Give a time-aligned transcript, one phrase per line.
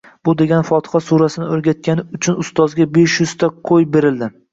[0.27, 4.31] Bu degani Fotiha surasini o‘rgatgani uchun ustozga besh yuzta qo‘y berildi